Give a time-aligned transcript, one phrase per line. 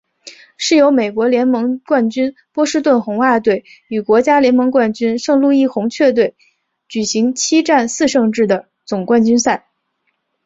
[0.57, 6.33] 是由美国联盟冠军波士顿红袜队与国家联盟冠军圣路易红雀队
[6.87, 8.47] 举行七战四胜制
[8.83, 9.67] 总冠军赛。